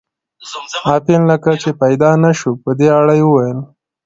[0.95, 3.59] اپین لکه چې پیدا نه شو، په دې اړه یې وویل.